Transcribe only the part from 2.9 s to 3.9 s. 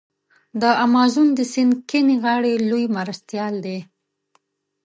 مرستیال دی.